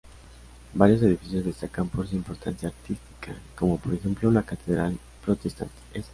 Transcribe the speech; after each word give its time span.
Varios 0.73 1.03
edificios 1.03 1.45
destacan 1.45 1.87
por 1.87 2.07
su 2.07 2.15
importancia 2.15 2.69
artística, 2.69 3.35
como 3.55 3.77
por 3.77 3.93
ejemplo 3.93 4.31
la 4.31 4.41
catedral 4.41 4.97
protestante 5.23 5.75
St. 5.93 6.09